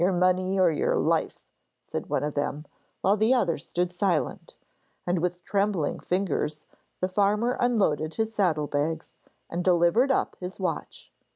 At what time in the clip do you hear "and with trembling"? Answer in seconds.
5.05-5.99